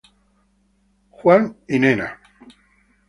Jones" 1.11 1.53
y 1.67 1.77
"Nena". 1.77 2.19